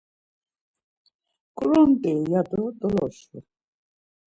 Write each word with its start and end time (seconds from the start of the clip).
ǩrunt̆i! 1.57 2.13
ya 2.31 2.41
do 2.49 2.61
doloşu. 2.79 3.37